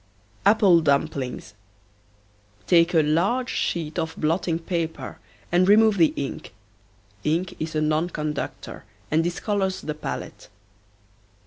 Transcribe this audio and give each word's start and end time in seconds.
APPLE 0.47 0.81
DUMPLINGS. 0.81 1.53
Take 2.65 2.95
a 2.95 3.03
large 3.03 3.51
sheet 3.53 3.99
of 3.99 4.15
blotting 4.17 4.57
paper 4.57 5.19
and 5.51 5.67
remove 5.67 5.97
the 5.99 6.11
ink. 6.15 6.55
Ink 7.23 7.55
is 7.59 7.75
a 7.75 7.81
non 7.81 8.09
conductor 8.09 8.83
and 9.11 9.23
discolors 9.23 9.79
the 9.81 9.93
palate. 9.93 10.49